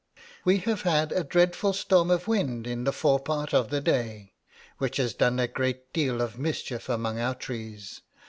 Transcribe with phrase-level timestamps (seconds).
[0.45, 4.33] _'We have had a dreadful storm of wind in the forepart of the day,
[4.79, 8.01] which has done a great deal of mischief among our trees.